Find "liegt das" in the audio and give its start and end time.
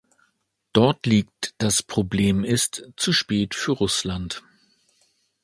1.05-1.83